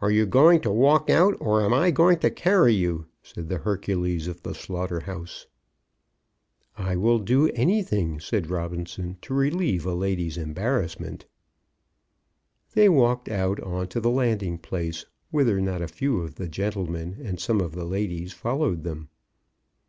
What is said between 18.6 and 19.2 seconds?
them.